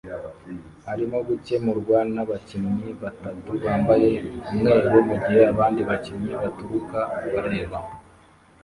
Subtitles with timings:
[0.91, 4.11] arimo gukemurwa nabakinnyi batatu bambaye
[4.49, 7.01] umweru mugihe abandi bakinnyi batukura
[7.33, 7.77] bareba